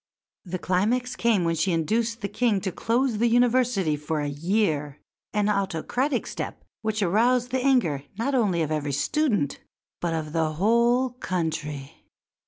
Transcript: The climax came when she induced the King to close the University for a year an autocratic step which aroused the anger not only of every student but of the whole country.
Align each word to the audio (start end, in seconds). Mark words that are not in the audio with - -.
The 0.45 0.57
climax 0.57 1.15
came 1.15 1.43
when 1.43 1.53
she 1.53 1.71
induced 1.71 2.21
the 2.21 2.27
King 2.27 2.59
to 2.61 2.71
close 2.71 3.19
the 3.19 3.27
University 3.29 3.95
for 3.95 4.19
a 4.19 4.27
year 4.27 4.99
an 5.31 5.47
autocratic 5.47 6.25
step 6.25 6.63
which 6.81 7.03
aroused 7.03 7.51
the 7.51 7.63
anger 7.63 8.01
not 8.17 8.33
only 8.33 8.63
of 8.63 8.71
every 8.71 8.93
student 8.93 9.59
but 9.99 10.15
of 10.15 10.33
the 10.33 10.53
whole 10.53 11.11
country. 11.11 11.97